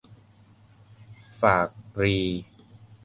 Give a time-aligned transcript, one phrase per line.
[1.41, 1.67] ฝาก
[2.01, 2.17] รี